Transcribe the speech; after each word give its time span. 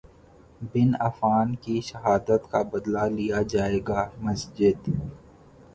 بن 0.71 0.95
عفان 0.99 1.53
کی 1.55 1.79
شہادت 1.81 2.49
کا 2.51 2.61
بدلہ 2.71 3.05
لیا 3.11 3.41
جائے 3.49 3.79
گا 3.87 4.09
مسجد 4.21 4.89